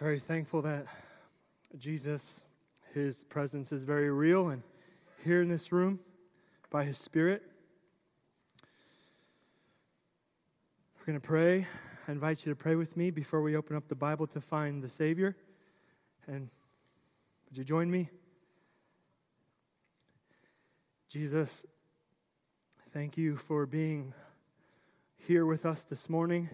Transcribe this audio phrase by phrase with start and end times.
[0.00, 0.86] very thankful that
[1.76, 2.42] Jesus,
[2.94, 4.62] his presence is very real and
[5.22, 6.00] here in this room
[6.70, 7.42] by his Spirit.
[10.98, 11.66] We're going to pray.
[12.08, 14.82] I invite you to pray with me before we open up the Bible to find
[14.82, 15.36] the Savior.
[16.26, 16.48] And
[17.50, 18.08] would you join me?
[21.10, 21.66] Jesus,
[22.94, 24.14] thank you for being
[25.18, 26.48] here with us this morning.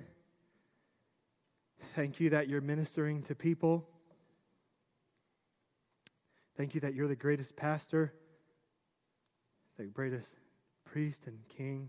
[1.97, 3.89] Thank you that you're ministering to people.
[6.55, 8.13] Thank you that you're the greatest pastor,
[9.79, 10.29] the greatest
[10.85, 11.89] priest and king,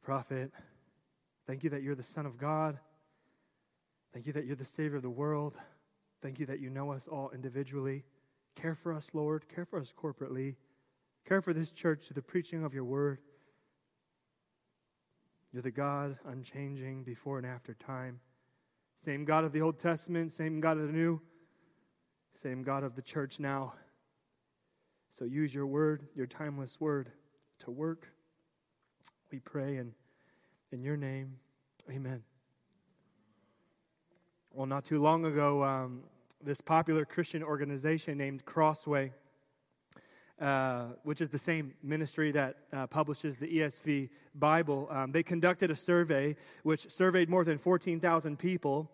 [0.00, 0.52] prophet.
[1.44, 2.78] Thank you that you're the Son of God.
[4.12, 5.56] Thank you that you're the Savior of the world.
[6.22, 8.04] Thank you that you know us all individually.
[8.54, 9.48] Care for us, Lord.
[9.48, 10.54] Care for us corporately.
[11.26, 13.18] Care for this church to the preaching of your word.
[15.52, 18.20] You're the God unchanging before and after time.
[19.04, 21.20] Same God of the Old Testament, same God of the New,
[22.40, 23.74] same God of the church now.
[25.10, 27.10] So use your word, your timeless word,
[27.60, 28.06] to work.
[29.32, 29.92] We pray in,
[30.70, 31.38] in your name.
[31.90, 32.22] Amen.
[34.52, 36.04] Well, not too long ago, um,
[36.40, 39.12] this popular Christian organization named Crossway,
[40.42, 45.70] uh, which is the same ministry that uh, publishes the ESV Bible, um, they conducted
[45.70, 48.90] a survey which surveyed more than 14,000 people.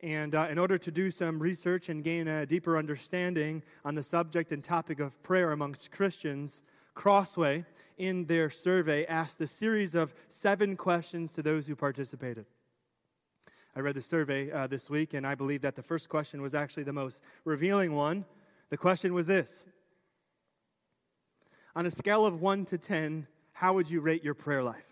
[0.00, 4.02] And uh, in order to do some research and gain a deeper understanding on the
[4.04, 6.62] subject and topic of prayer amongst Christians,
[6.94, 7.64] Crossway,
[7.98, 12.46] in their survey, asked a series of seven questions to those who participated.
[13.74, 16.54] I read the survey uh, this week, and I believe that the first question was
[16.54, 18.24] actually the most revealing one.
[18.70, 19.66] The question was this
[21.74, 24.84] On a scale of 1 to 10, how would you rate your prayer life?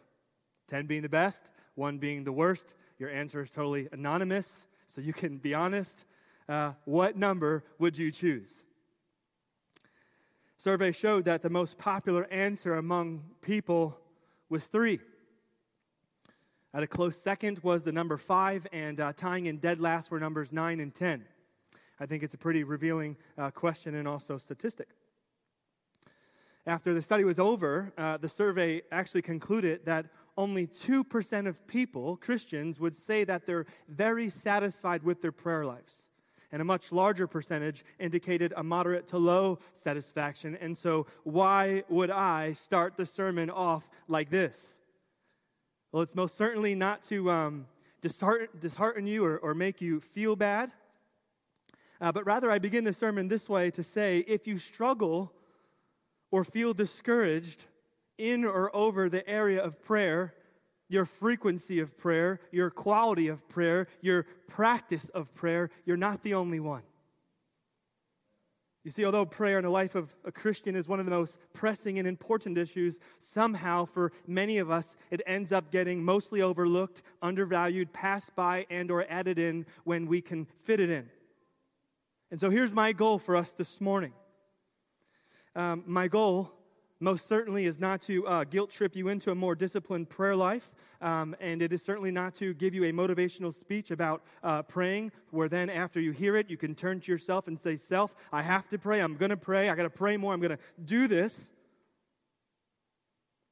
[0.69, 2.75] 10 being the best, 1 being the worst.
[2.99, 6.07] Your answer is totally anonymous, so you can be honest.
[6.49, 8.65] Uh, what number would you choose?
[10.57, 13.99] Survey showed that the most popular answer among people
[14.49, 15.01] was 3.
[16.73, 20.21] At a close second was the number 5, and uh, tying in dead last were
[20.21, 21.27] numbers 9 and 10.
[21.99, 24.89] I think it's a pretty revealing uh, question and also statistic.
[26.67, 30.07] After the study was over, uh, the survey actually concluded that
[30.37, 36.09] only 2% of people, Christians, would say that they're very satisfied with their prayer lives.
[36.53, 40.57] And a much larger percentage indicated a moderate to low satisfaction.
[40.61, 44.81] And so, why would I start the sermon off like this?
[45.93, 47.67] Well, it's most certainly not to um,
[48.01, 50.73] dishearten, dishearten, you or, or, make you feel bad,
[52.01, 55.33] uh, but rather I begin the sermon this way to say if you struggle
[56.31, 57.67] or feel discouraged
[58.19, 60.35] in or over the area of prayer,
[60.89, 66.35] your frequency of prayer, your quality of prayer, your practice of prayer, you're not the
[66.35, 66.83] only one.
[68.83, 71.39] You see, although prayer in the life of a Christian is one of the most
[71.53, 77.03] pressing and important issues, somehow for many of us it ends up getting mostly overlooked,
[77.21, 81.11] undervalued, passed by, and or added in when we can fit it in.
[82.31, 84.13] And so here's my goal for us this morning.
[85.57, 86.53] Um, my goal
[87.01, 90.71] most certainly is not to uh, guilt trip you into a more disciplined prayer life,
[91.01, 95.11] um, and it is certainly not to give you a motivational speech about uh, praying,
[95.31, 98.43] where then after you hear it, you can turn to yourself and say, Self, I
[98.43, 99.01] have to pray.
[99.01, 99.71] I'm going to pray.
[99.71, 100.35] I got to pray more.
[100.35, 101.51] I'm going to do this.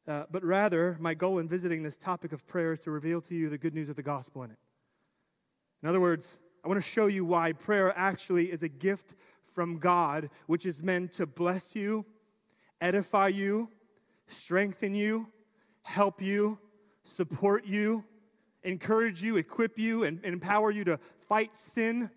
[0.07, 3.35] Uh, but rather, my goal in visiting this topic of prayer is to reveal to
[3.35, 4.59] you the good news of the gospel in it.
[5.83, 9.15] In other words, I want to show you why prayer actually is a gift
[9.55, 12.05] from God, which is meant to bless you
[12.81, 13.69] edify you,
[14.29, 15.29] strengthen you,
[15.83, 16.59] help you,
[17.03, 18.05] support you,
[18.63, 20.99] encourage you, equip you, and, empower you to
[21.29, 22.11] fight sin,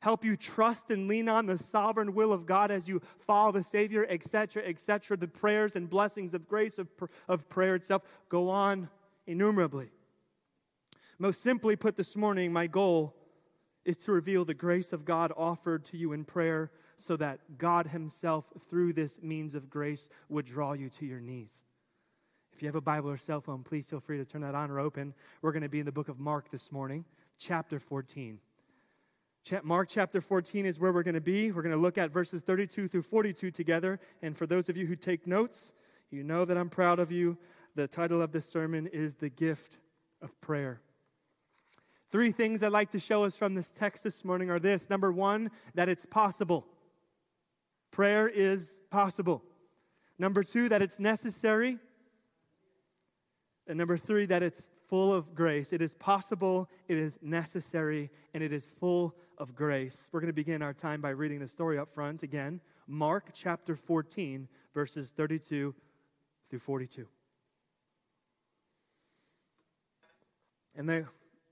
[0.00, 3.64] help you trust and lean on the sovereign will of God as you follow the
[3.64, 5.16] Savior, etc., etc.
[5.16, 6.88] The prayers and blessings of grace of,
[7.28, 8.88] of prayer itself go on
[9.26, 9.90] innumerably.
[11.18, 13.14] Most simply put, this morning, my goal
[13.90, 17.88] is to reveal the grace of God offered to you in prayer so that God
[17.88, 21.64] Himself, through this means of grace, would draw you to your knees.
[22.52, 24.70] If you have a Bible or cell phone, please feel free to turn that on
[24.70, 25.12] or open.
[25.42, 27.04] We're going to be in the book of Mark this morning,
[27.38, 28.38] chapter 14.
[29.64, 31.50] Mark chapter 14 is where we're going to be.
[31.50, 33.98] We're going to look at verses 32 through 42 together.
[34.22, 35.72] And for those of you who take notes,
[36.10, 37.38] you know that I'm proud of you.
[37.74, 39.78] The title of this sermon is The Gift
[40.22, 40.80] of Prayer.
[42.10, 45.12] Three things I'd like to show us from this text this morning are this number
[45.12, 46.66] one, that it's possible.
[47.92, 49.44] Prayer is possible.
[50.18, 51.78] Number two, that it's necessary.
[53.68, 55.72] And number three, that it's full of grace.
[55.72, 60.10] It is possible, it is necessary, and it is full of grace.
[60.12, 62.60] We're going to begin our time by reading the story up front again.
[62.88, 65.72] Mark chapter 14, verses 32
[66.50, 67.06] through 42.
[70.74, 71.04] And they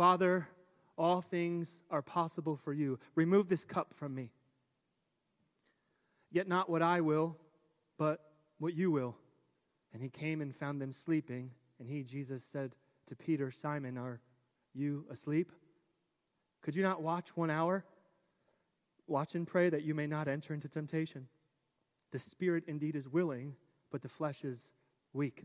[0.00, 0.48] Father,
[0.96, 2.98] all things are possible for you.
[3.16, 4.32] Remove this cup from me.
[6.32, 7.36] Yet not what I will,
[7.98, 8.18] but
[8.58, 9.14] what you will.
[9.92, 11.50] And he came and found them sleeping.
[11.78, 12.76] And he, Jesus, said
[13.08, 14.22] to Peter, Simon, are
[14.72, 15.52] you asleep?
[16.62, 17.84] Could you not watch one hour?
[19.06, 21.28] Watch and pray that you may not enter into temptation.
[22.10, 23.54] The spirit indeed is willing,
[23.90, 24.72] but the flesh is
[25.12, 25.44] weak.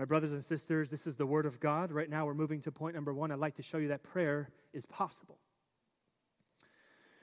[0.00, 1.92] My brothers and sisters, this is the Word of God.
[1.92, 3.30] Right now, we're moving to point number one.
[3.30, 5.36] I'd like to show you that prayer is possible.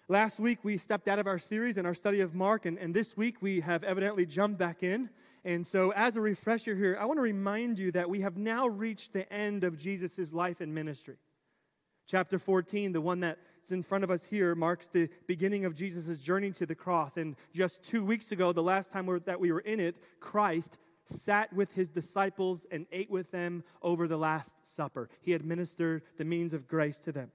[0.08, 2.94] Last week, we stepped out of our series and our study of Mark, and, and
[2.94, 5.10] this week we have evidently jumped back in.
[5.44, 8.68] And so, as a refresher here, I want to remind you that we have now
[8.68, 11.18] reached the end of Jesus' life and ministry.
[12.06, 16.20] Chapter 14, the one that's in front of us here, marks the beginning of Jesus'
[16.20, 17.18] journey to the cross.
[17.18, 20.78] And just two weeks ago, the last time that we were in it, Christ
[21.08, 25.10] sat with his disciples and ate with them over the Last Supper.
[25.22, 27.32] He administered the means of grace to them.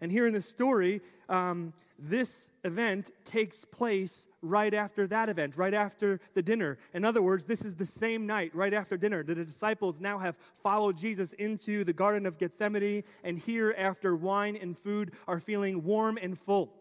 [0.00, 5.74] And here in the story, um, this event takes place right after that event, right
[5.74, 6.78] after the dinner.
[6.94, 9.22] In other words, this is the same night, right after dinner.
[9.22, 14.56] The disciples now have followed Jesus into the Garden of Gethsemane, and here, after wine
[14.56, 16.72] and food, are feeling warm and full.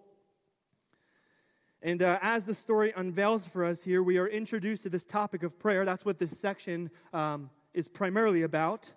[1.81, 5.43] And uh, as the story unveils for us here, we are introduced to this topic
[5.43, 5.85] of prayer.
[5.85, 8.91] That's what this section um, is primarily about.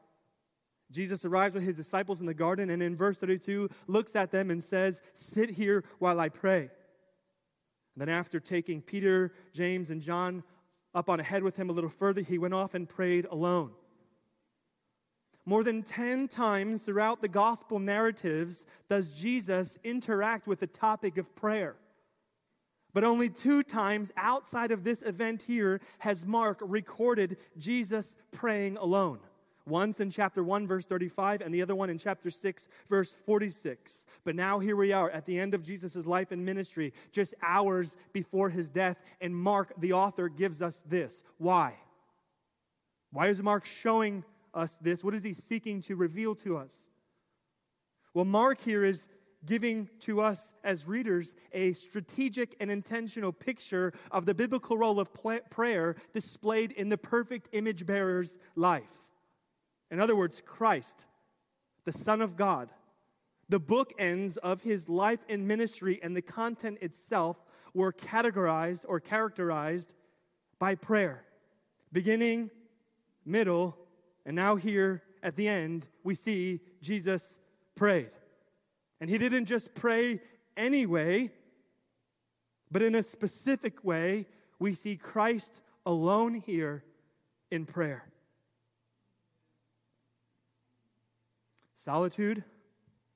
[0.91, 4.51] Jesus arrives with his disciples in the garden and in verse 32 looks at them
[4.51, 6.63] and says, Sit here while I pray.
[7.95, 10.43] And then, after taking Peter, James, and John
[10.95, 13.71] up on ahead with him a little further, he went off and prayed alone.
[15.45, 21.35] More than 10 times throughout the gospel narratives does Jesus interact with the topic of
[21.35, 21.77] prayer.
[22.95, 29.21] But only two times outside of this event here has Mark recorded Jesus praying alone.
[29.67, 34.07] Once in chapter 1, verse 35, and the other one in chapter 6, verse 46.
[34.25, 37.97] But now here we are at the end of Jesus' life and ministry, just hours
[38.13, 41.23] before his death, and Mark, the author, gives us this.
[41.39, 41.75] Why?
[43.13, 45.05] Why is Mark showing us this?
[45.05, 46.89] What is he seeking to reveal to us?
[48.15, 49.09] Well, Mark here is
[49.45, 55.11] giving to us as readers a strategic and intentional picture of the biblical role of
[55.51, 58.91] prayer displayed in the perfect image bearer's life.
[59.91, 61.07] In other words, Christ,
[61.85, 62.71] the Son of God,
[63.49, 67.45] the bookends of his life and ministry and the content itself
[67.75, 69.95] were categorized or characterized
[70.59, 71.25] by prayer.
[71.93, 72.51] Beginning,
[73.27, 73.77] middle,
[74.25, 77.39] and now here at the end, we see Jesus
[77.75, 78.11] prayed.
[79.03, 80.21] And he didn't just pray
[80.57, 81.33] anyway,
[82.71, 84.29] but in a specific way,
[84.61, 86.85] we see Christ alone here
[87.51, 88.05] in prayer.
[91.75, 92.45] Solitude,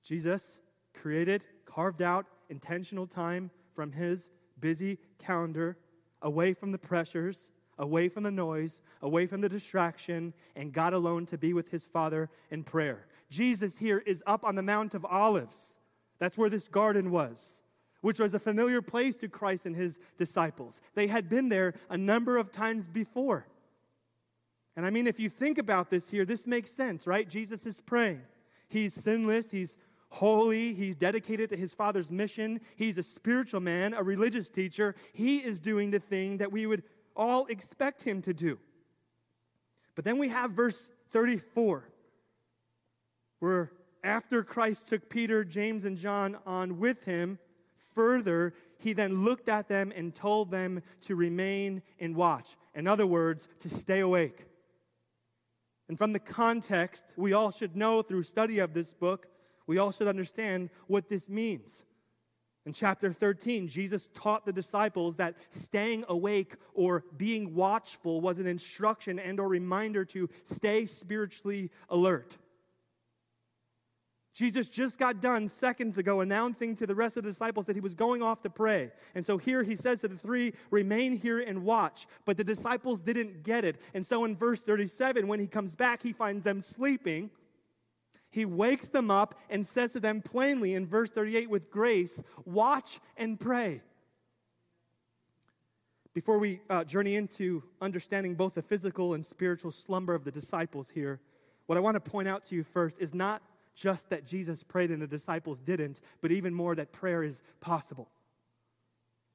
[0.03, 0.59] Jesus
[0.93, 5.79] created, carved out intentional time from his busy calendar,
[6.23, 11.27] away from the pressures, away from the noise, away from the distraction, and God alone
[11.27, 13.07] to be with his Father in prayer.
[13.31, 15.76] Jesus here is up on the Mount of Olives.
[16.19, 17.61] That's where this garden was,
[18.01, 20.81] which was a familiar place to Christ and his disciples.
[20.95, 23.47] They had been there a number of times before.
[24.77, 27.29] And I mean, if you think about this here, this makes sense, right?
[27.29, 28.23] Jesus is praying.
[28.69, 29.77] He's sinless, he's
[30.09, 34.95] holy, he's dedicated to his Father's mission, he's a spiritual man, a religious teacher.
[35.13, 36.83] He is doing the thing that we would
[37.15, 38.59] all expect him to do.
[39.95, 41.89] But then we have verse 34,
[43.41, 43.73] where
[44.07, 47.39] after Christ took Peter, James, and John on with him,
[47.95, 52.57] further, he then looked at them and told them to remain and watch.
[52.75, 54.45] In other words, to stay awake.
[55.89, 59.29] And from the context, we all should know through study of this book,
[59.67, 61.85] we all should understand what this means.
[62.67, 68.47] In chapter 13, Jesus taught the disciples that staying awake or being watchful was an
[68.47, 72.39] instruction and or reminder to stay spiritually alert.
[74.37, 77.81] Jesus just got done seconds ago announcing to the rest of the disciples that he
[77.81, 78.93] was going off to pray.
[79.15, 82.07] And so here he says to the three, remain here and watch.
[82.27, 83.81] But the disciples didn't get it.
[83.95, 87.31] And so in verse 37, when he comes back, he finds them sleeping.
[88.29, 93.01] He wakes them up and says to them plainly in verse 38 with grace, watch
[93.17, 93.81] and pray.
[96.13, 100.91] Before we uh, journey into understanding both the physical and spiritual slumber of the disciples
[100.91, 101.21] here,
[101.65, 103.41] what I want to point out to you first is not
[103.77, 108.09] just that Jesus prayed and the disciples didn't, but even more that prayer is possible.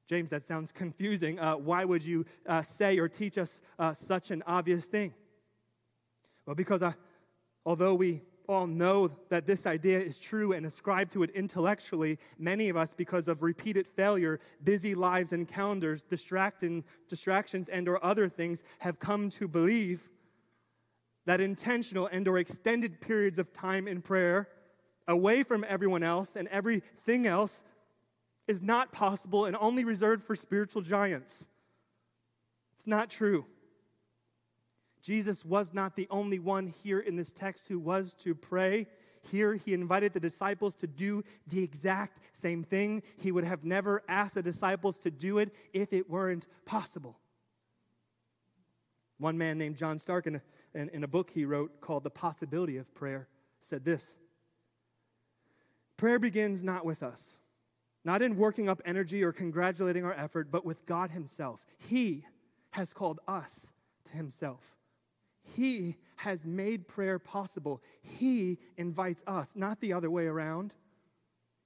[0.08, 1.38] James, that sounds confusing.
[1.38, 5.14] Uh, why would you uh, say or teach us uh, such an obvious thing?
[6.44, 6.92] Well, because uh,
[7.64, 12.68] although we all know that this idea is true and ascribe to it intellectually, many
[12.68, 18.28] of us, because of repeated failure, busy lives and calendars, distracting, distractions, and or other
[18.28, 20.10] things, have come to believe
[21.26, 24.48] that intentional and or extended periods of time in prayer
[25.08, 27.62] away from everyone else and everything else
[28.48, 31.48] is not possible and only reserved for spiritual giants.
[32.74, 33.46] It's not true.
[35.00, 38.86] Jesus was not the only one here in this text who was to pray.
[39.30, 43.02] Here, he invited the disciples to do the exact same thing.
[43.18, 47.18] He would have never asked the disciples to do it if it weren't possible.
[49.18, 50.42] One man named John Starke, in a,
[50.74, 53.28] in, in a book he wrote called The Possibility of Prayer,
[53.60, 54.16] said this
[55.96, 57.38] Prayer begins not with us,
[58.04, 61.60] not in working up energy or congratulating our effort, but with God Himself.
[61.78, 62.24] He
[62.70, 63.72] has called us
[64.04, 64.76] to Himself.
[65.42, 67.82] He has made prayer possible.
[68.00, 70.74] He invites us, not the other way around.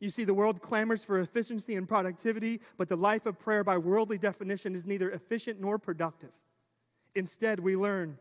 [0.00, 3.78] You see, the world clamors for efficiency and productivity, but the life of prayer, by
[3.78, 6.32] worldly definition, is neither efficient nor productive.
[7.14, 8.18] Instead, we learn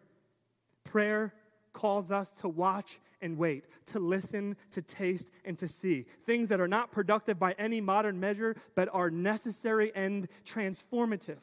[0.86, 1.34] prayer
[1.74, 6.06] calls us to watch and wait, to listen, to taste, and to see.
[6.24, 11.40] Things that are not productive by any modern measure, but are necessary and transformative.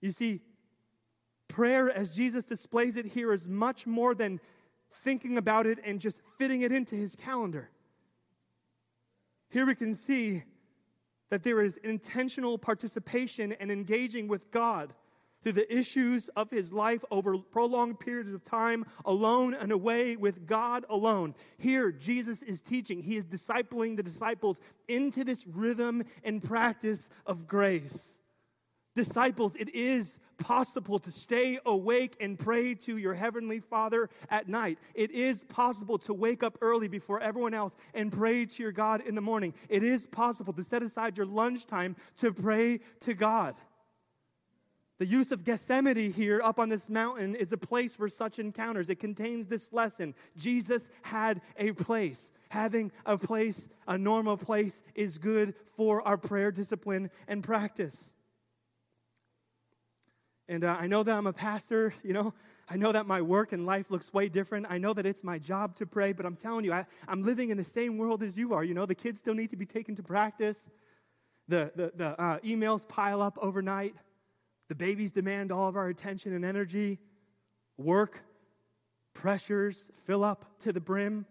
[0.00, 0.40] You see,
[1.48, 4.40] prayer, as Jesus displays it here, is much more than
[4.92, 7.70] thinking about it and just fitting it into his calendar.
[9.50, 10.44] Here we can see
[11.30, 14.94] that there is intentional participation and engaging with God
[15.42, 20.46] through the issues of his life over prolonged periods of time, alone and away with
[20.46, 21.34] God alone.
[21.58, 27.46] Here, Jesus is teaching, he is discipling the disciples into this rhythm and practice of
[27.46, 28.18] grace.
[28.96, 34.78] Disciples, it is possible to stay awake and pray to your heavenly Father at night.
[34.94, 39.02] It is possible to wake up early before everyone else and pray to your God
[39.02, 39.52] in the morning.
[39.68, 43.56] It is possible to set aside your lunchtime to pray to God.
[44.98, 48.90] The use of Gethsemane here up on this mountain is a place for such encounters.
[48.90, 50.14] It contains this lesson.
[50.36, 52.32] Jesus had a place.
[52.48, 58.10] Having a place, a normal place, is good for our prayer discipline and practice.
[60.48, 62.34] And uh, I know that I'm a pastor, you know,
[62.70, 64.66] I know that my work and life looks way different.
[64.68, 67.50] I know that it's my job to pray, but I'm telling you, I, am living
[67.50, 68.64] in the same world as you are.
[68.64, 70.68] You know, the kids still need to be taken to practice,
[71.46, 73.94] the, the, the uh, emails pile up overnight.
[74.68, 76.98] The babies demand all of our attention and energy.
[77.76, 78.22] Work,
[79.14, 81.26] pressures fill up to the brim.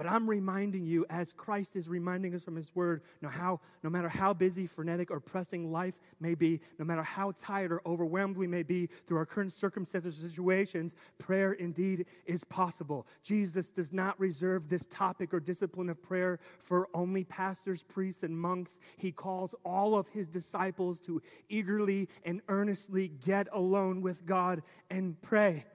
[0.00, 3.90] But I'm reminding you, as Christ is reminding us from His Word, no, how, no
[3.90, 8.38] matter how busy, frenetic, or pressing life may be, no matter how tired or overwhelmed
[8.38, 13.06] we may be through our current circumstances or situations, prayer indeed is possible.
[13.22, 18.34] Jesus does not reserve this topic or discipline of prayer for only pastors, priests, and
[18.34, 18.78] monks.
[18.96, 25.20] He calls all of His disciples to eagerly and earnestly get alone with God and
[25.20, 25.66] pray.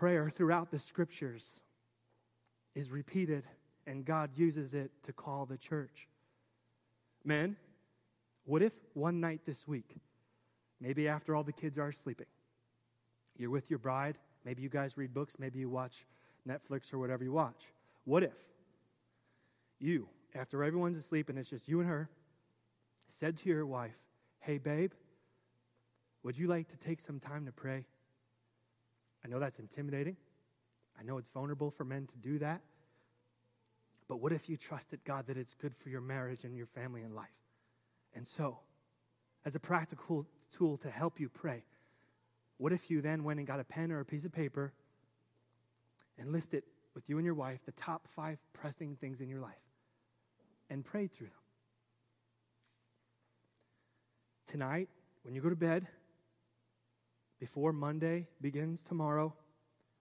[0.00, 1.60] Prayer throughout the scriptures
[2.74, 3.44] is repeated,
[3.86, 6.08] and God uses it to call the church.
[7.22, 7.54] Men,
[8.46, 9.98] what if one night this week,
[10.80, 12.28] maybe after all the kids are sleeping,
[13.36, 16.06] you're with your bride, maybe you guys read books, maybe you watch
[16.48, 17.66] Netflix or whatever you watch.
[18.04, 18.38] What if
[19.78, 22.08] you, after everyone's asleep and it's just you and her,
[23.06, 23.98] said to your wife,
[24.38, 24.92] Hey, babe,
[26.22, 27.84] Would you like to take some time to pray?
[29.24, 30.16] I know that's intimidating.
[30.98, 32.60] I know it's vulnerable for men to do that.
[34.08, 37.02] But what if you trusted God that it's good for your marriage and your family
[37.02, 37.28] and life?
[38.14, 38.58] And so,
[39.44, 41.64] as a practical tool to help you pray,
[42.58, 44.72] what if you then went and got a pen or a piece of paper
[46.18, 49.62] and listed with you and your wife the top five pressing things in your life
[50.68, 51.36] and prayed through them?
[54.46, 54.88] Tonight,
[55.22, 55.86] when you go to bed,
[57.40, 59.34] before Monday begins tomorrow,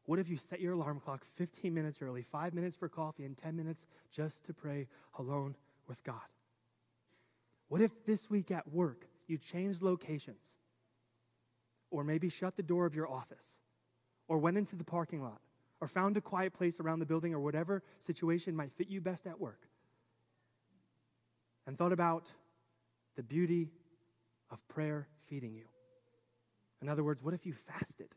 [0.05, 3.37] what if you set your alarm clock 15 minutes early, five minutes for coffee, and
[3.37, 5.55] 10 minutes just to pray alone
[5.87, 6.21] with God?
[7.69, 10.57] What if this week at work you changed locations?
[11.91, 13.57] Or maybe shut the door of your office?
[14.27, 15.39] Or went into the parking lot?
[15.81, 19.25] Or found a quiet place around the building or whatever situation might fit you best
[19.25, 19.61] at work?
[21.65, 22.31] And thought about
[23.15, 23.69] the beauty
[24.51, 25.65] of prayer feeding you.
[26.81, 28.15] In other words, what if you fasted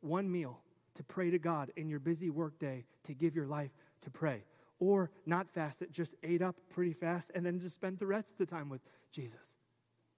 [0.00, 0.60] one meal
[0.94, 3.70] to pray to God in your busy workday to give your life
[4.02, 4.44] to pray.
[4.78, 8.30] Or not fast it, just ate up pretty fast and then just spent the rest
[8.30, 8.80] of the time with
[9.10, 9.56] Jesus.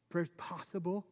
[0.09, 1.05] Prayer's possible.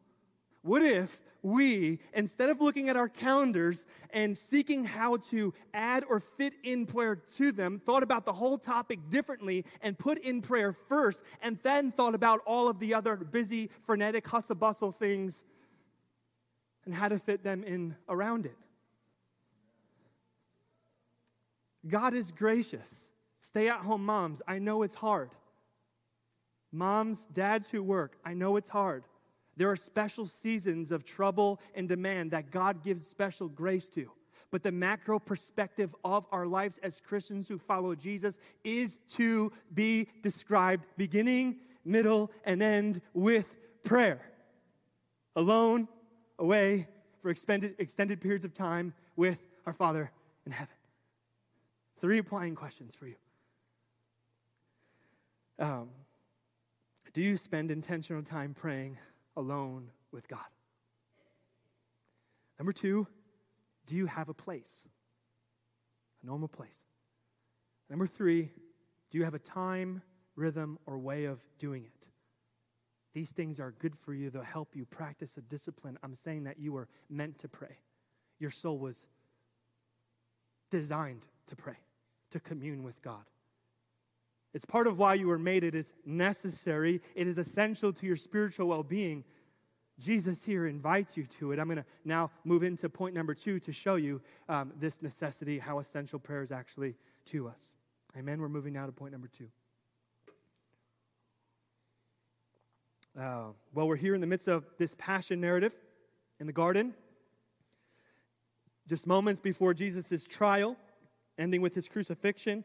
[0.63, 6.19] What if we, instead of looking at our calendars and seeking how to add or
[6.19, 10.71] fit in prayer to them, thought about the whole topic differently and put in prayer
[10.71, 15.45] first, and then thought about all of the other busy, frenetic, hustle bustle things
[16.91, 18.57] and how to fit them in around it?
[21.87, 23.09] God is gracious.
[23.39, 25.29] Stay at home moms, I know it's hard.
[26.69, 29.05] Moms, dads who work, I know it's hard.
[29.55, 34.11] There are special seasons of trouble and demand that God gives special grace to.
[34.51, 40.09] But the macro perspective of our lives as Christians who follow Jesus is to be
[40.21, 41.55] described beginning,
[41.85, 44.19] middle, and end with prayer.
[45.37, 45.87] Alone,
[46.41, 46.87] away,
[47.21, 50.11] for extended, extended periods of time with our Father
[50.45, 50.73] in heaven.
[52.01, 53.15] Three applying questions for you.
[55.59, 55.89] Um,
[57.13, 58.97] do you spend intentional time praying
[59.37, 60.39] alone with God?
[62.57, 63.07] Number two,
[63.85, 64.87] do you have a place?
[66.23, 66.85] A normal place.
[67.89, 68.49] Number three,
[69.11, 70.01] do you have a time,
[70.35, 72.07] rhythm, or way of doing it?
[73.13, 74.29] These things are good for you.
[74.29, 75.97] They'll help you practice a discipline.
[76.01, 77.77] I'm saying that you were meant to pray.
[78.39, 79.05] Your soul was
[80.69, 81.77] designed to pray
[82.31, 83.23] to commune with God.
[84.53, 85.63] It's part of why you were made.
[85.63, 89.23] It is necessary, it is essential to your spiritual well being.
[89.99, 91.59] Jesus here invites you to it.
[91.59, 94.19] I'm going to now move into point number two to show you
[94.49, 96.95] um, this necessity, how essential prayer is actually
[97.25, 97.73] to us.
[98.17, 98.41] Amen.
[98.41, 99.47] We're moving now to point number two.
[103.19, 105.73] Uh, well, we're here in the midst of this passion narrative
[106.39, 106.93] in the garden,
[108.87, 110.77] just moments before Jesus' trial
[111.37, 112.63] ending with his crucifixion.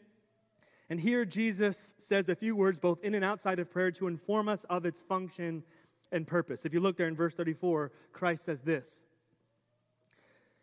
[0.88, 4.48] And here Jesus says a few words, both in and outside of prayer, to inform
[4.48, 5.64] us of its function
[6.12, 6.64] and purpose.
[6.64, 9.02] If you look there in verse 34, Christ says this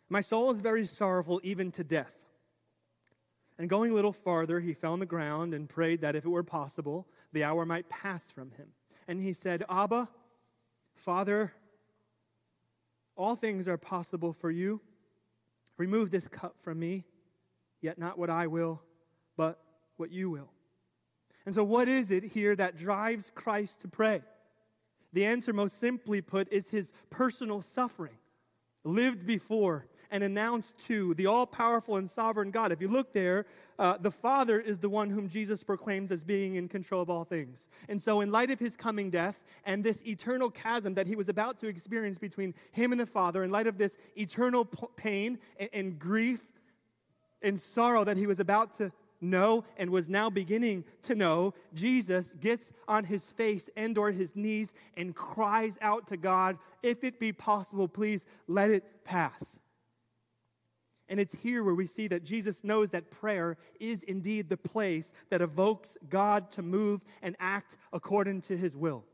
[0.08, 2.24] My soul is very sorrowful, even to death.
[3.58, 6.28] And going a little farther, he fell on the ground and prayed that if it
[6.28, 8.68] were possible, the hour might pass from him.
[9.06, 10.08] And he said, Abba,
[10.94, 11.52] Father,
[13.16, 14.80] all things are possible for you.
[15.76, 17.04] Remove this cup from me.
[17.80, 18.80] Yet not what I will,
[19.36, 19.60] but
[19.96, 20.50] what you will.
[21.44, 24.22] And so, what is it here that drives Christ to pray?
[25.12, 28.16] The answer, most simply put, is his personal suffering,
[28.82, 32.70] lived before and announced to the all powerful and sovereign God.
[32.70, 33.46] If you look there,
[33.80, 37.24] uh, the Father is the one whom Jesus proclaims as being in control of all
[37.24, 37.66] things.
[37.88, 41.28] And so, in light of his coming death and this eternal chasm that he was
[41.28, 45.40] about to experience between him and the Father, in light of this eternal p- pain
[45.58, 46.44] and, and grief
[47.42, 52.34] and sorrow that he was about to know and was now beginning to know, Jesus
[52.38, 57.18] gets on his face and or his knees and cries out to God, if it
[57.18, 59.58] be possible, please let it pass.
[61.08, 65.12] And it's here where we see that Jesus knows that prayer is indeed the place
[65.28, 69.04] that evokes God to move and act according to his will.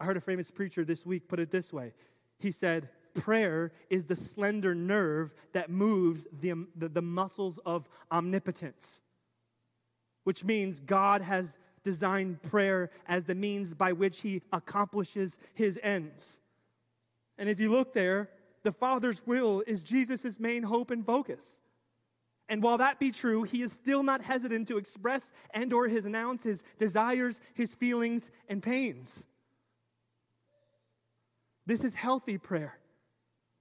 [0.00, 1.92] I heard a famous preacher this week put it this way.
[2.38, 9.02] He said, prayer is the slender nerve that moves the, the, the, muscles of omnipotence,
[10.24, 16.40] which means God has designed prayer as the means by which he accomplishes his ends.
[17.38, 18.30] And if you look there,
[18.64, 21.60] the Father's will is Jesus' main hope and focus.
[22.48, 26.04] And while that be true, he is still not hesitant to express and or his
[26.04, 29.24] announce his desires, his feelings, and pains.
[31.66, 32.78] This is healthy prayer.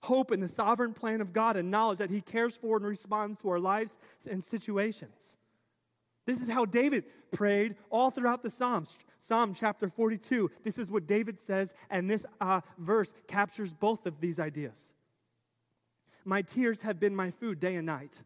[0.04, 3.40] Hope in the sovereign plan of God and knowledge that He cares for and responds
[3.40, 3.98] to our lives
[4.30, 5.38] and situations.
[6.26, 8.98] This is how David prayed all throughout the Psalms.
[9.26, 14.20] Psalm chapter 42, this is what David says, and this uh, verse captures both of
[14.20, 14.92] these ideas.
[16.26, 18.22] My tears have been my food day and night.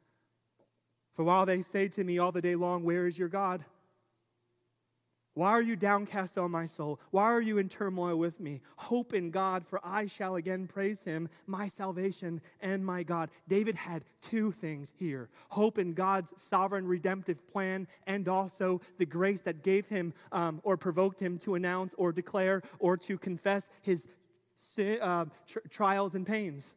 [1.14, 3.64] For while they say to me all the day long, Where is your God?
[5.38, 7.00] Why are you downcast, O my soul?
[7.12, 8.60] Why are you in turmoil with me?
[8.76, 13.30] Hope in God, for I shall again praise him, my salvation and my God.
[13.48, 19.42] David had two things here hope in God's sovereign redemptive plan, and also the grace
[19.42, 24.08] that gave him um, or provoked him to announce or declare or to confess his
[25.00, 26.74] uh, tr- trials and pains.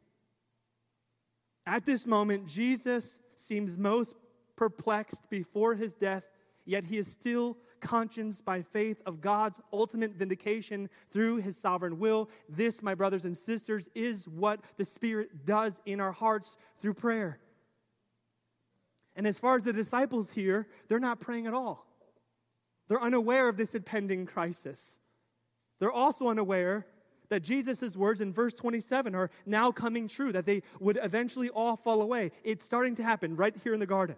[1.64, 4.16] At this moment, Jesus seems most
[4.54, 6.24] perplexed before his death,
[6.66, 12.30] yet he is still conscience by faith of God's ultimate vindication through his sovereign will.
[12.48, 17.38] This, my brothers and sisters, is what the Spirit does in our hearts through prayer.
[19.16, 21.86] And as far as the disciples here, they're not praying at all.
[22.88, 24.98] They're unaware of this impending crisis.
[25.78, 26.86] They're also unaware
[27.28, 31.76] that Jesus' words in verse 27 are now coming true, that they would eventually all
[31.76, 32.32] fall away.
[32.44, 34.16] It's starting to happen right here in the garden.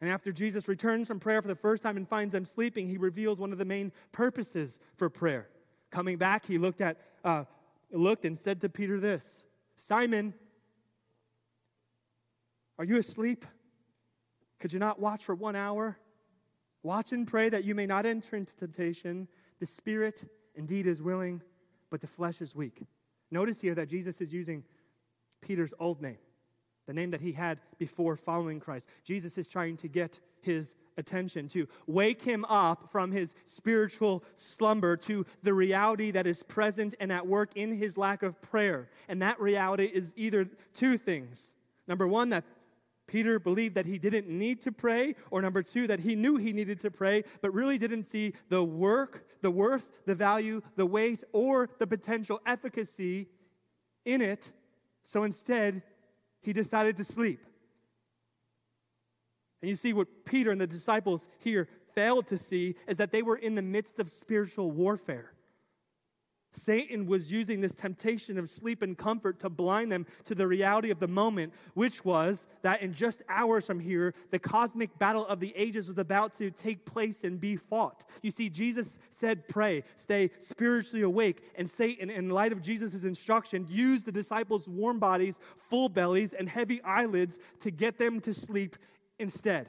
[0.00, 2.98] And after Jesus returns from prayer for the first time and finds them sleeping, he
[2.98, 5.48] reveals one of the main purposes for prayer.
[5.90, 7.44] Coming back, he looked at uh,
[7.90, 9.44] looked and said to Peter this,
[9.76, 10.34] Simon,
[12.78, 13.44] are you asleep?
[14.58, 15.98] Could you not watch for one hour?
[16.82, 19.28] Watch and pray that you may not enter into temptation.
[19.60, 21.42] The spirit indeed is willing,
[21.90, 22.82] but the flesh is weak.
[23.30, 24.64] Notice here that Jesus is using
[25.40, 26.18] Peter's old name
[26.86, 28.88] the name that he had before following Christ.
[29.04, 34.96] Jesus is trying to get his attention, to wake him up from his spiritual slumber
[34.96, 38.88] to the reality that is present and at work in his lack of prayer.
[39.08, 41.54] And that reality is either two things.
[41.88, 42.44] Number one, that
[43.06, 46.52] Peter believed that he didn't need to pray, or number two, that he knew he
[46.52, 51.22] needed to pray, but really didn't see the work, the worth, the value, the weight,
[51.32, 53.28] or the potential efficacy
[54.04, 54.52] in it.
[55.02, 55.82] So instead,
[56.44, 57.40] he decided to sleep.
[59.62, 63.22] And you see what Peter and the disciples here failed to see is that they
[63.22, 65.32] were in the midst of spiritual warfare.
[66.56, 70.90] Satan was using this temptation of sleep and comfort to blind them to the reality
[70.90, 75.40] of the moment, which was that in just hours from here, the cosmic battle of
[75.40, 78.04] the ages was about to take place and be fought.
[78.22, 81.42] You see, Jesus said, Pray, stay spiritually awake.
[81.56, 85.38] And Satan, in light of Jesus' instruction, used the disciples' warm bodies,
[85.68, 88.76] full bellies, and heavy eyelids to get them to sleep
[89.18, 89.68] instead.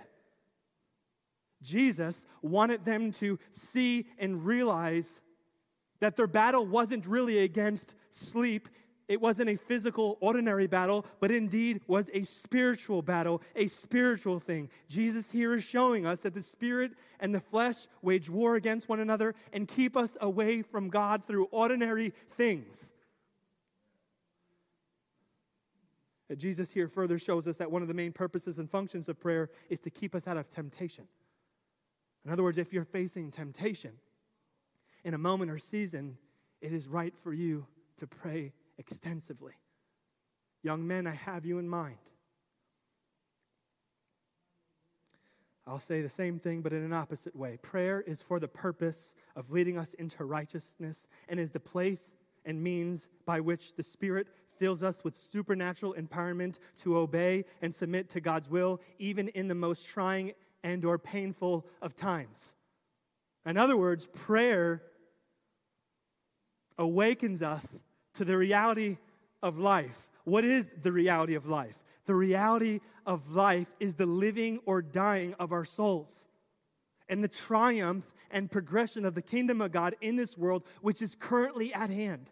[1.62, 5.22] Jesus wanted them to see and realize
[6.06, 8.70] that their battle wasn't really against sleep.
[9.08, 14.70] It wasn't a physical, ordinary battle, but indeed was a spiritual battle, a spiritual thing.
[14.88, 19.00] Jesus here is showing us that the spirit and the flesh wage war against one
[19.00, 22.92] another and keep us away from God through ordinary things.
[26.38, 29.50] Jesus here further shows us that one of the main purposes and functions of prayer
[29.70, 31.08] is to keep us out of temptation.
[32.26, 33.94] In other words, if you're facing temptation,
[35.06, 36.18] in a moment or season,
[36.62, 39.54] it is right for you to pray extensively.
[40.64, 42.00] Young men, I have you in mind.
[45.68, 47.58] I'll say the same thing, but in an opposite way.
[47.62, 52.64] Prayer is for the purpose of leading us into righteousness and is the place and
[52.64, 58.22] means by which the Spirit fills us with supernatural empowerment to obey and submit to
[58.22, 62.56] God's will, even in the most trying and or painful of times.
[63.46, 64.82] In other words, prayer
[66.78, 67.82] awakens us
[68.16, 68.98] to the reality
[69.42, 70.10] of life.
[70.24, 71.76] What is the reality of life?
[72.06, 76.26] The reality of life is the living or dying of our souls
[77.08, 81.16] and the triumph and progression of the kingdom of God in this world, which is
[81.16, 82.32] currently at hand.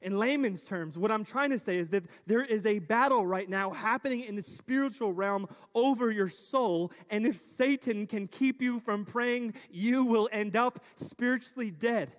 [0.00, 3.48] In layman's terms, what I'm trying to say is that there is a battle right
[3.48, 6.92] now happening in the spiritual realm over your soul.
[7.08, 12.14] And if Satan can keep you from praying, you will end up spiritually dead.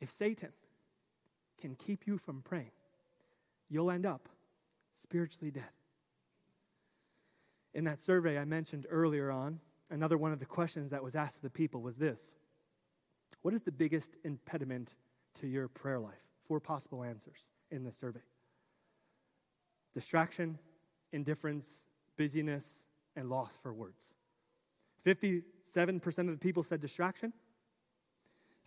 [0.00, 0.52] If Satan
[1.60, 2.72] can keep you from praying,
[3.68, 4.28] you'll end up
[4.92, 5.64] spiritually dead.
[7.74, 11.36] In that survey I mentioned earlier on, another one of the questions that was asked
[11.36, 12.36] of the people was this
[13.42, 14.94] What is the biggest impediment
[15.34, 16.14] to your prayer life?
[16.46, 18.20] Four possible answers in the survey
[19.94, 20.58] distraction,
[21.12, 21.86] indifference,
[22.18, 24.14] busyness, and loss for words.
[25.06, 25.44] 57%
[26.18, 27.32] of the people said distraction.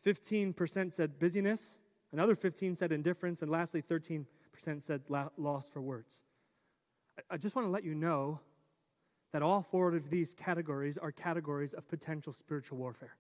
[0.06, 1.80] 15% said busyness,
[2.12, 4.26] another 15 said indifference, and lastly, 13%
[4.80, 5.02] said
[5.38, 6.22] loss for words.
[7.30, 8.40] I just want to let you know
[9.34, 13.16] that all four of these categories are categories of potential spiritual warfare.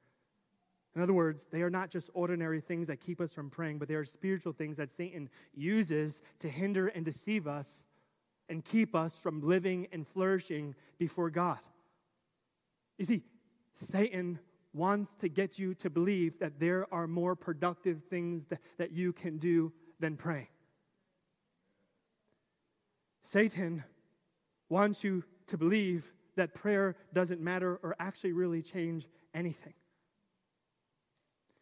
[0.95, 3.87] In other words, they are not just ordinary things that keep us from praying, but
[3.87, 7.85] they are spiritual things that Satan uses to hinder and deceive us
[8.47, 11.59] and keep us from living and flourishing before God.
[12.97, 13.21] You see,
[13.75, 14.39] Satan
[14.73, 19.11] wants to get you to believe that there are more productive things that, that you
[19.13, 20.47] can do than praying.
[23.23, 23.83] Satan
[24.69, 29.73] wants you to believe that prayer doesn't matter or actually really change anything.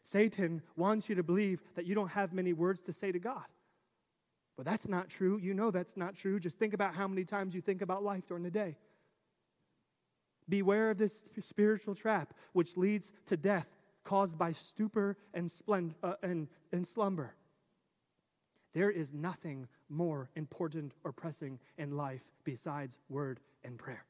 [0.03, 3.43] Satan wants you to believe that you don't have many words to say to God.
[4.55, 5.37] But that's not true.
[5.37, 6.39] You know that's not true.
[6.39, 8.77] Just think about how many times you think about life during the day.
[10.49, 13.67] Beware of this spiritual trap, which leads to death
[14.03, 17.35] caused by stupor and, splend- uh, and, and slumber.
[18.73, 24.05] There is nothing more important or pressing in life besides word and prayer.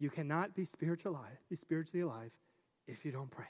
[0.00, 2.32] You cannot be spiritually alive, be spiritually alive
[2.88, 3.46] if you don't pray.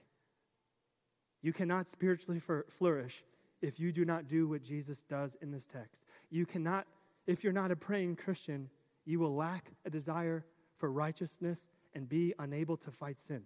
[1.41, 3.23] You cannot spiritually flourish
[3.63, 6.05] if you do not do what Jesus does in this text.
[6.31, 6.87] You cannot,
[7.27, 8.69] if you're not a praying Christian,
[9.05, 10.45] you will lack a desire
[10.77, 13.43] for righteousness and be unable to fight sin.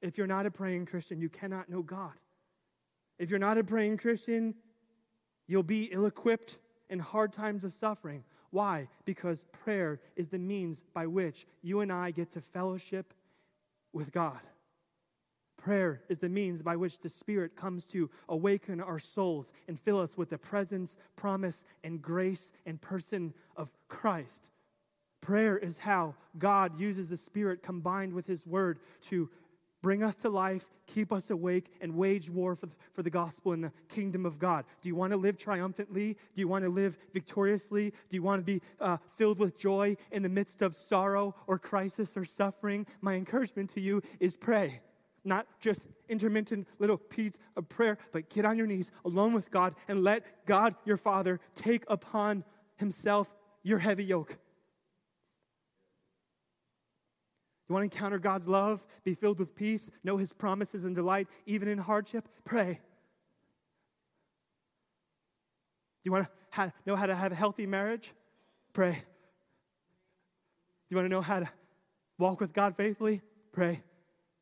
[0.00, 2.12] If you're not a praying Christian, you cannot know God.
[3.18, 4.54] If you're not a praying Christian,
[5.46, 6.58] you'll be ill equipped
[6.90, 8.24] in hard times of suffering.
[8.50, 8.88] Why?
[9.04, 13.14] Because prayer is the means by which you and I get to fellowship
[13.92, 14.40] with God.
[15.62, 20.00] Prayer is the means by which the Spirit comes to awaken our souls and fill
[20.00, 24.50] us with the presence, promise, and grace and person of Christ.
[25.20, 29.30] Prayer is how God uses the Spirit combined with His Word to
[29.82, 33.52] bring us to life, keep us awake, and wage war for the, for the gospel
[33.52, 34.64] and the kingdom of God.
[34.80, 36.14] Do you want to live triumphantly?
[36.34, 37.90] Do you want to live victoriously?
[37.90, 41.56] Do you want to be uh, filled with joy in the midst of sorrow or
[41.56, 42.84] crisis or suffering?
[43.00, 44.80] My encouragement to you is pray.
[45.24, 49.74] Not just intermittent little beads of prayer, but get on your knees alone with God
[49.86, 52.44] and let God, your Father, take upon
[52.76, 53.32] Himself
[53.62, 54.36] your heavy yoke.
[57.68, 61.28] You want to encounter God's love, be filled with peace, know His promises and delight,
[61.46, 62.28] even in hardship?
[62.44, 62.72] Pray.
[62.72, 62.80] Do
[66.02, 68.12] you want to know how to have a healthy marriage?
[68.72, 68.92] Pray.
[68.92, 68.98] Do
[70.90, 71.48] you want to know how to
[72.18, 73.22] walk with God faithfully?
[73.52, 73.82] Pray.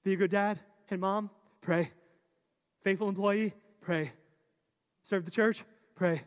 [0.02, 0.58] Be a good dad
[0.90, 1.30] and mom?
[1.60, 1.90] Pray.
[2.82, 3.54] Faithful employee?
[3.80, 4.12] Pray.
[5.02, 5.64] Serve the church?
[5.94, 6.22] Pray.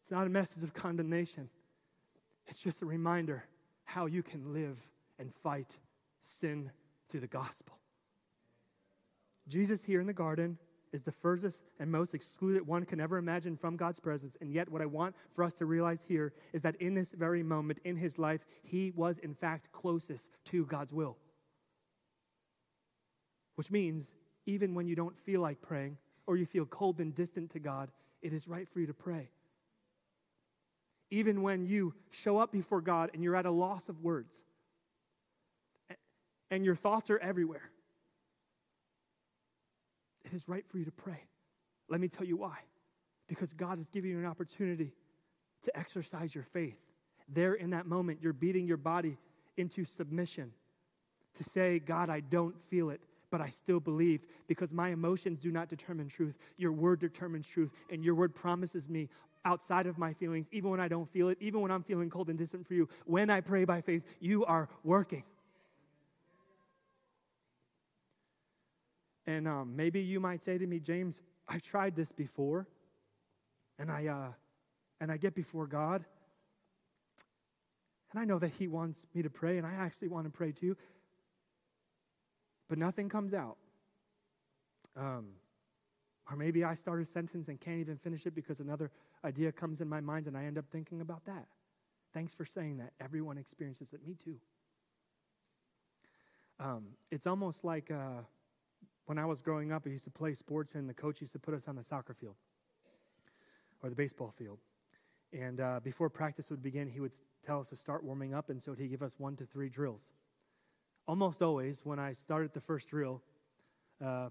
[0.00, 1.50] It's not a message of condemnation,
[2.46, 3.44] it's just a reminder
[3.84, 4.78] how you can live
[5.18, 5.76] and fight
[6.22, 6.70] sin
[7.08, 7.78] through the gospel.
[9.46, 10.58] Jesus here in the garden
[10.92, 14.36] is the furthest and most excluded one can ever imagine from God's presence.
[14.40, 17.42] And yet, what I want for us to realize here is that in this very
[17.42, 21.16] moment in his life, he was in fact closest to God's will.
[23.58, 24.14] Which means,
[24.46, 27.90] even when you don't feel like praying or you feel cold and distant to God,
[28.22, 29.30] it is right for you to pray
[31.10, 34.44] even when you show up before God and you're at a loss of words
[36.50, 37.70] and your thoughts are everywhere.
[40.24, 41.24] It is right for you to pray.
[41.88, 42.58] Let me tell you why.
[43.26, 44.92] Because God is giving you an opportunity
[45.62, 46.78] to exercise your faith.
[47.28, 49.18] There in that moment, you're beating your body
[49.56, 50.52] into submission
[51.34, 55.50] to say, God, I don't feel it, but I still believe because my emotions do
[55.50, 56.38] not determine truth.
[56.56, 59.08] Your word determines truth, and your word promises me
[59.44, 62.28] outside of my feelings, even when I don't feel it, even when I'm feeling cold
[62.28, 62.88] and distant for you.
[63.04, 65.24] When I pray by faith, you are working.
[69.26, 72.66] And um, maybe you might say to me, James, I've tried this before,
[73.78, 74.32] and I, uh,
[75.00, 76.04] and I get before God,
[78.10, 80.52] and I know that He wants me to pray, and I actually want to pray
[80.52, 80.76] too,
[82.68, 83.56] but nothing comes out.
[84.96, 85.28] Um,
[86.30, 88.90] or maybe I start a sentence and can't even finish it because another
[89.24, 91.46] idea comes in my mind and I end up thinking about that.
[92.12, 92.92] Thanks for saying that.
[93.00, 94.06] Everyone experiences it.
[94.06, 94.36] Me too.
[96.60, 98.22] Um, it's almost like uh,
[99.06, 101.38] when I was growing up, I used to play sports and the coach used to
[101.38, 102.34] put us on the soccer field
[103.82, 104.58] or the baseball field.
[105.32, 108.62] And uh, before practice would begin, he would tell us to start warming up, and
[108.62, 110.12] so he'd give us one to three drills.
[111.08, 113.22] Almost always, when I started the first drill,
[114.04, 114.28] uh,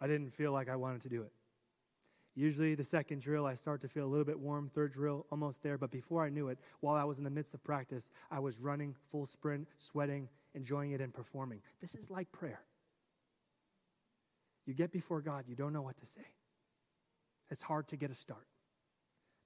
[0.00, 1.32] I didn't feel like I wanted to do it.
[2.34, 4.68] Usually, the second drill, I start to feel a little bit warm.
[4.68, 5.78] Third drill, almost there.
[5.78, 8.58] But before I knew it, while I was in the midst of practice, I was
[8.58, 11.62] running full sprint, sweating, enjoying it and performing.
[11.80, 12.60] This is like prayer.
[14.66, 16.26] You get before God, you don't know what to say.
[17.48, 18.46] It's hard to get a start.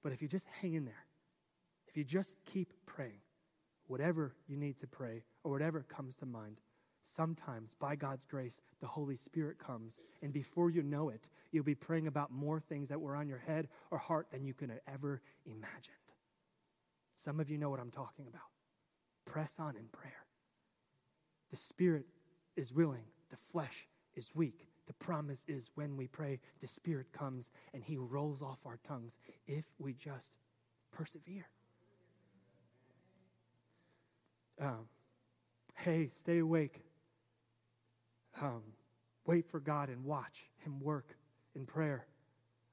[0.01, 1.05] But if you just hang in there,
[1.87, 3.21] if you just keep praying,
[3.87, 6.59] whatever you need to pray or whatever comes to mind,
[7.03, 9.99] sometimes by God's grace, the Holy Spirit comes.
[10.21, 13.39] And before you know it, you'll be praying about more things that were on your
[13.39, 15.97] head or heart than you could have ever imagined.
[17.17, 18.41] Some of you know what I'm talking about.
[19.25, 20.25] Press on in prayer.
[21.51, 22.05] The Spirit
[22.55, 24.67] is willing, the flesh is weak.
[24.85, 29.17] The promise is when we pray, the Spirit comes and He rolls off our tongues
[29.47, 30.33] if we just
[30.91, 31.47] persevere.
[34.63, 34.87] Um,
[35.75, 36.85] hey, stay awake.
[38.41, 38.61] Um,
[39.25, 41.17] wait for God and watch Him work
[41.53, 42.05] in prayer.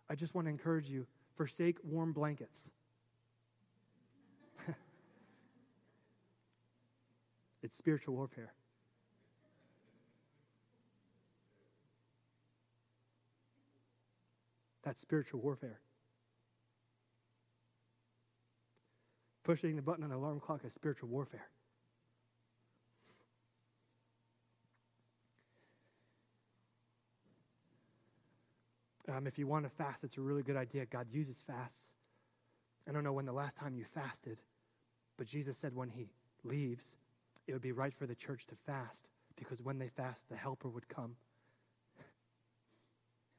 [0.09, 2.71] I just want to encourage you forsake warm blankets.
[7.61, 8.53] it's spiritual warfare.
[14.85, 15.81] That's spiritual warfare.
[19.43, 21.49] Pushing the button on an alarm clock is spiritual warfare.
[29.11, 30.87] Um, if you want to fast, it's a really good idea.
[30.87, 31.95] God uses fasts.
[32.89, 34.39] I don't know when the last time you fasted,
[35.17, 36.09] but Jesus said when he
[36.45, 36.97] leaves,
[37.47, 40.69] it would be right for the church to fast because when they fast, the helper
[40.69, 41.17] would come.
[41.97, 42.07] and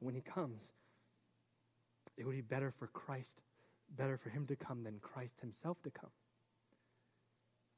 [0.00, 0.72] when he comes,
[2.16, 3.40] it would be better for Christ,
[3.96, 6.10] better for him to come than Christ himself to come.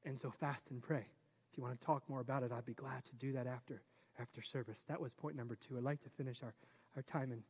[0.05, 1.07] And so fast and pray.
[1.51, 3.83] If you want to talk more about it, I'd be glad to do that after
[4.19, 4.85] after service.
[4.89, 5.77] That was point number two.
[5.77, 6.55] I'd like to finish our,
[6.97, 7.43] our time in,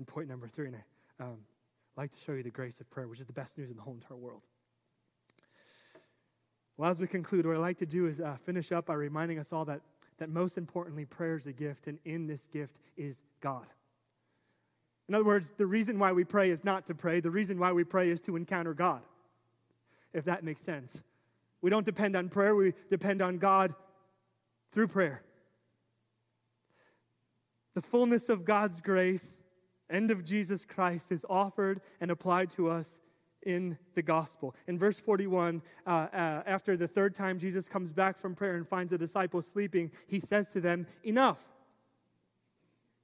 [0.00, 0.66] in point number three.
[0.66, 0.76] And
[1.20, 1.38] I, um,
[1.96, 3.82] like to show you the grace of prayer, which is the best news in the
[3.82, 4.40] whole entire world.
[6.76, 9.38] Well, as we conclude, what I'd like to do is uh, finish up by reminding
[9.38, 9.82] us all that,
[10.16, 13.66] that most importantly, prayer is a gift, and in this gift is God.
[15.08, 17.20] In other words, the reason why we pray is not to pray.
[17.20, 19.02] The reason why we pray is to encounter God,
[20.14, 21.02] if that makes sense.
[21.60, 23.74] We don't depend on prayer, we depend on God
[24.72, 25.22] through prayer.
[27.74, 29.42] The fullness of God's grace
[29.90, 33.00] and of Jesus Christ is offered and applied to us
[33.42, 34.54] in the gospel.
[34.66, 38.66] In verse 41, uh, uh, after the third time Jesus comes back from prayer and
[38.66, 41.42] finds the disciples sleeping, he says to them, Enough.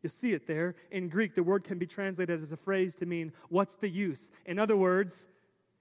[0.03, 0.77] You see it there.
[0.93, 4.31] In Greek, the word can be translated as a phrase to mean, what's the use?
[4.45, 5.27] In other words,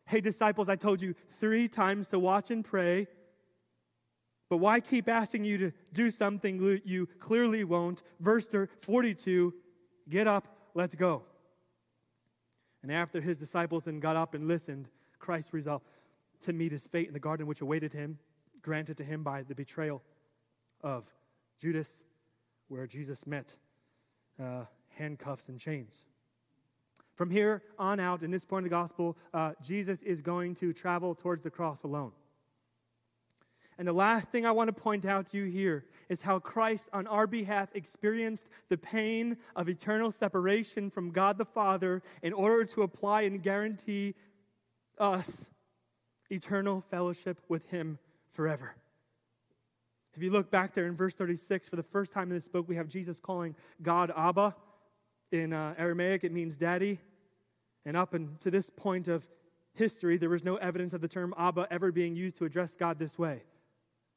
[0.07, 3.07] hey, disciples, I told you three times to watch and pray,
[4.49, 8.03] but why keep asking you to do something you clearly won't?
[8.19, 8.47] Verse
[8.81, 9.53] 42
[10.07, 11.23] get up, let's go.
[12.83, 15.85] And after his disciples then got up and listened, Christ resolved
[16.41, 18.19] to meet his fate in the garden which awaited him,
[18.61, 20.03] granted to him by the betrayal
[20.81, 21.05] of
[21.59, 22.03] Judas,
[22.67, 23.55] where Jesus met
[24.39, 26.05] uh, handcuffs and chains.
[27.15, 30.73] From here on out, in this point of the gospel, uh, Jesus is going to
[30.73, 32.11] travel towards the cross alone.
[33.77, 36.89] And the last thing I want to point out to you here is how Christ,
[36.93, 42.63] on our behalf, experienced the pain of eternal separation from God the Father in order
[42.65, 44.15] to apply and guarantee
[44.97, 45.49] us
[46.29, 47.99] eternal fellowship with Him
[48.31, 48.75] forever.
[50.15, 52.69] If you look back there in verse 36, for the first time in this book,
[52.69, 54.55] we have Jesus calling God Abba.
[55.31, 56.99] In uh, Aramaic, it means daddy.
[57.85, 59.27] And up and to this point of
[59.73, 62.97] history, there was no evidence of the term Abba ever being used to address God
[62.97, 63.43] this way.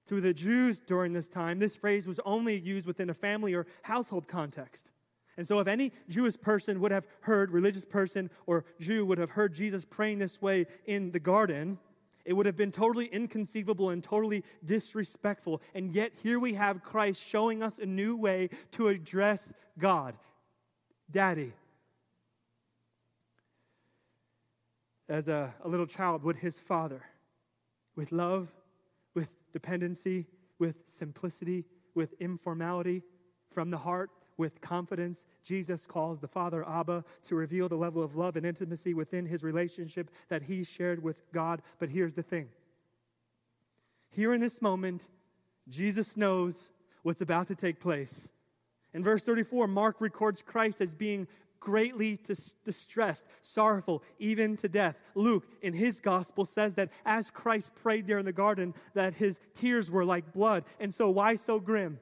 [0.09, 3.67] To the Jews during this time, this phrase was only used within a family or
[3.83, 4.91] household context.
[5.37, 9.31] And so, if any Jewish person would have heard, religious person or Jew would have
[9.31, 11.79] heard Jesus praying this way in the garden,
[12.25, 15.61] it would have been totally inconceivable and totally disrespectful.
[15.75, 20.15] And yet, here we have Christ showing us a new way to address God
[21.11, 21.53] Daddy.
[25.07, 27.03] As a, a little child, would his father,
[27.95, 28.49] with love,
[29.53, 30.27] dependency,
[30.59, 33.03] with simplicity, with informality,
[33.51, 38.15] from the heart, with confidence, Jesus calls the Father Abba to reveal the level of
[38.15, 41.61] love and intimacy within his relationship that he shared with God.
[41.79, 42.49] But here's the thing
[44.11, 45.09] here in this moment,
[45.69, 46.71] Jesus knows
[47.03, 48.31] what's about to take place.
[48.95, 51.29] In verse 34, Mark records Christ as being
[51.61, 54.97] greatly dis- distressed, sorrowful, even to death.
[55.15, 59.41] Luke, in his gospel, says that as Christ prayed there in the garden, that his
[59.55, 60.65] tears were like blood.
[60.81, 61.99] And so, why so grim?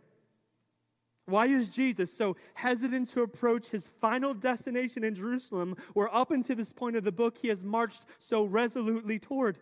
[1.26, 6.54] Why is Jesus so hesitant to approach his final destination in Jerusalem, where up until
[6.54, 9.58] this point of the book he has marched so resolutely toward?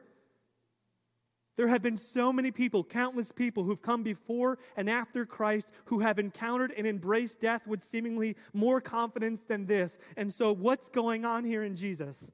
[1.56, 6.00] There have been so many people, countless people, who've come before and after Christ who
[6.00, 9.98] have encountered and embraced death with seemingly more confidence than this.
[10.16, 12.32] And so, what's going on here in Jesus?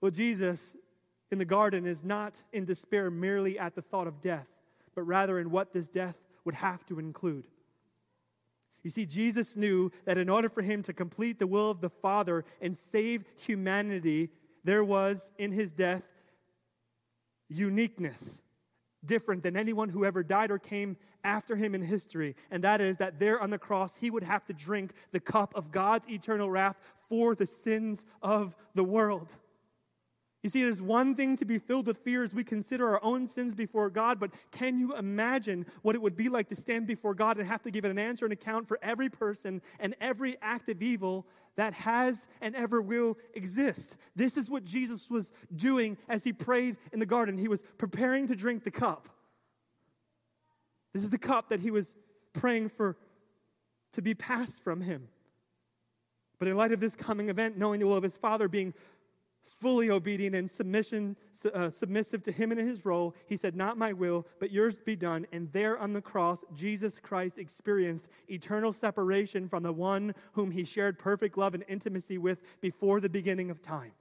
[0.00, 0.76] Well, Jesus
[1.30, 4.48] in the garden is not in despair merely at the thought of death,
[4.94, 7.46] but rather in what this death would have to include.
[8.82, 11.88] You see, Jesus knew that in order for him to complete the will of the
[11.88, 14.30] Father and save humanity,
[14.64, 16.02] there was in his death
[17.52, 18.42] uniqueness,
[19.04, 22.34] different than anyone who ever died or came after him in history.
[22.50, 25.54] And that is that there on the cross, he would have to drink the cup
[25.54, 26.76] of God's eternal wrath
[27.08, 29.34] for the sins of the world.
[30.42, 33.04] You see, it is one thing to be filled with fear as we consider our
[33.04, 36.88] own sins before God, but can you imagine what it would be like to stand
[36.88, 40.36] before God and have to give an answer and account for every person and every
[40.42, 41.26] act of evil
[41.56, 43.96] that has and ever will exist?
[44.16, 47.38] This is what Jesus was doing as he prayed in the garden.
[47.38, 49.08] He was preparing to drink the cup.
[50.92, 51.94] This is the cup that he was
[52.32, 52.96] praying for
[53.92, 55.08] to be passed from him.
[56.38, 58.74] But in light of this coming event, knowing the will of his Father, being
[59.62, 61.16] fully obedient and submission,
[61.54, 64.96] uh, submissive to him and his role, he said, Not my will, but yours be
[64.96, 65.24] done.
[65.32, 70.64] And there on the cross, Jesus Christ experienced eternal separation from the one whom he
[70.64, 73.92] shared perfect love and intimacy with before the beginning of time.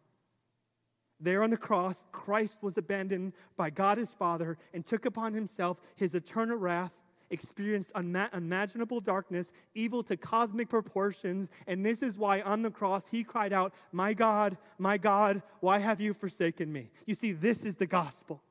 [1.19, 5.79] There on the cross, Christ was abandoned by God his Father and took upon himself
[5.95, 6.91] his eternal wrath
[7.31, 11.49] experienced unimaginable darkness, evil to cosmic proportions.
[11.67, 15.79] And this is why on the cross he cried out, My God, my God, why
[15.79, 16.91] have you forsaken me?
[17.05, 18.41] You see, this is the gospel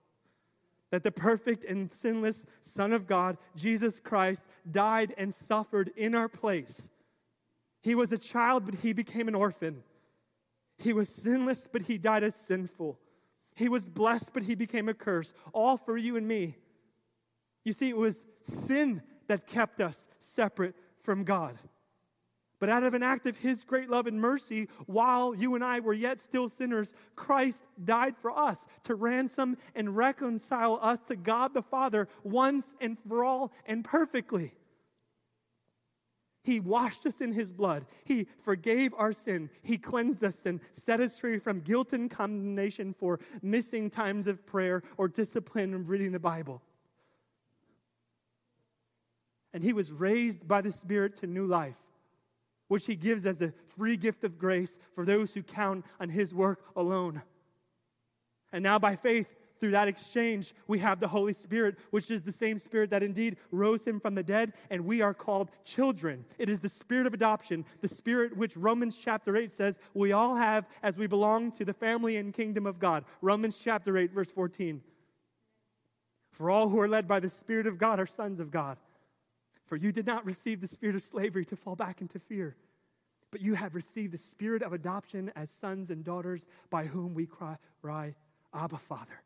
[0.91, 6.29] that the perfect and sinless Son of God, Jesus Christ, died and suffered in our
[6.29, 6.91] place.
[7.81, 9.83] He was a child, but he became an orphan.
[10.79, 12.99] He was sinless, but he died as sinful.
[13.55, 16.57] He was blessed, but he became a curse, all for you and me.
[17.65, 21.59] You see, it was sin that kept us separate from God.
[22.59, 25.81] But out of an act of His great love and mercy, while you and I
[25.81, 31.55] were yet still sinners, Christ died for us to ransom and reconcile us to God
[31.55, 34.53] the Father once and for all and perfectly.
[36.43, 37.87] He washed us in His blood.
[38.05, 39.49] He forgave our sin.
[39.63, 44.45] He cleansed us and set us free from guilt and condemnation for missing times of
[44.45, 46.63] prayer or discipline of reading the Bible
[49.53, 51.79] and he was raised by the Spirit to new life,
[52.69, 56.35] which he gives as a free gift of grace for those who count on his
[56.35, 57.23] work alone.
[58.53, 62.33] And now, by faith, through that exchange, we have the Holy Spirit, which is the
[62.33, 66.25] same Spirit that indeed rose him from the dead, and we are called children.
[66.39, 70.35] It is the Spirit of adoption, the Spirit which Romans chapter 8 says we all
[70.35, 73.05] have as we belong to the family and kingdom of God.
[73.21, 74.81] Romans chapter 8, verse 14.
[76.33, 78.79] For all who are led by the Spirit of God are sons of God.
[79.71, 82.57] For you did not receive the spirit of slavery to fall back into fear,
[83.31, 87.25] but you have received the spirit of adoption as sons and daughters by whom we
[87.25, 88.17] cry,
[88.53, 89.23] Abba, Father.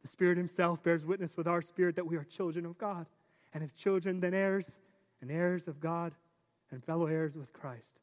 [0.00, 3.04] The Spirit Himself bears witness with our spirit that we are children of God.
[3.52, 4.78] And if children, then heirs,
[5.20, 6.14] and heirs of God,
[6.70, 8.00] and fellow heirs with Christ.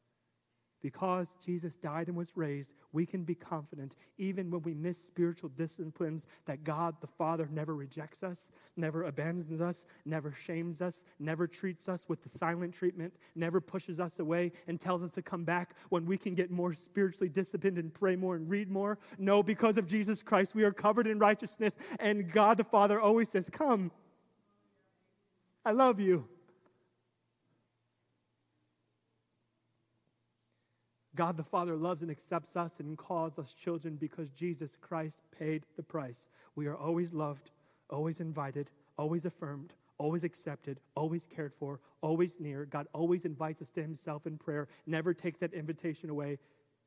[0.82, 5.50] Because Jesus died and was raised, we can be confident, even when we miss spiritual
[5.50, 11.46] disciplines, that God the Father never rejects us, never abandons us, never shames us, never
[11.46, 15.44] treats us with the silent treatment, never pushes us away and tells us to come
[15.44, 18.98] back when we can get more spiritually disciplined and pray more and read more.
[19.18, 23.28] No, because of Jesus Christ, we are covered in righteousness, and God the Father always
[23.28, 23.90] says, Come.
[25.62, 26.26] I love you.
[31.20, 35.66] God the Father loves and accepts us and calls us children because Jesus Christ paid
[35.76, 36.26] the price.
[36.56, 37.50] We are always loved,
[37.90, 42.64] always invited, always affirmed, always accepted, always cared for, always near.
[42.64, 46.38] God always invites us to Himself in prayer, never takes that invitation away.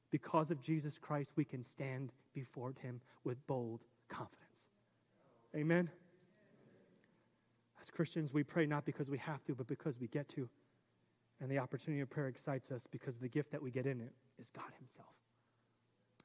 [0.10, 4.66] Because of Jesus Christ, we can stand before Him with bold confidence.
[5.56, 5.92] Amen.
[7.80, 10.50] As Christians, we pray not because we have to, but because we get to.
[11.44, 14.14] And the opportunity of prayer excites us because the gift that we get in it
[14.40, 15.10] is God Himself.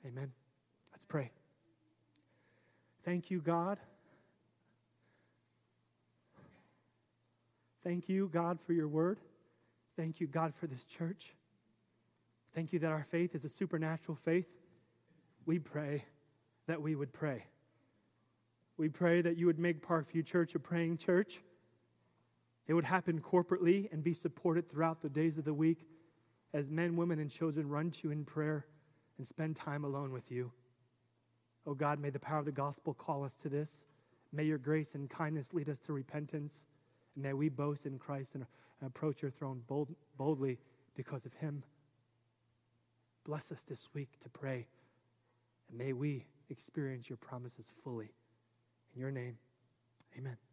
[0.07, 0.31] Amen.
[0.93, 1.33] Let's pray.
[3.05, 3.79] Thank you, God.
[7.83, 9.19] Thank you, God, for your word.
[9.97, 11.35] Thank you, God, for this church.
[12.55, 14.47] Thank you that our faith is a supernatural faith.
[15.47, 16.05] We pray
[16.69, 17.45] that we would pray.
[18.77, 21.41] We pray that you would make Parkview Church a praying church.
[22.69, 25.89] It would happen corporately and be supported throughout the days of the week
[26.53, 28.67] as men, women, and children run to you in prayer
[29.17, 30.53] and spend time alone with you.
[31.67, 33.85] Oh God, may the power of the gospel call us to this.
[34.33, 36.65] May your grace and kindness lead us to repentance.
[37.15, 38.47] And may we boast in Christ and
[38.85, 40.59] approach your throne bold, boldly
[40.95, 41.63] because of him.
[43.25, 44.67] Bless us this week to pray.
[45.69, 48.13] And may we experience your promises fully.
[48.95, 49.37] In your name,
[50.17, 50.48] amen.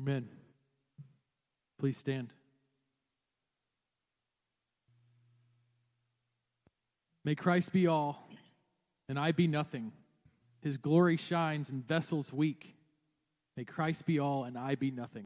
[0.00, 0.26] Amen.
[1.78, 2.32] Please stand.
[7.22, 8.26] May Christ be all,
[9.10, 9.92] and I be nothing.
[10.62, 12.76] His glory shines in vessels weak.
[13.58, 15.18] May Christ be all, and I be nothing.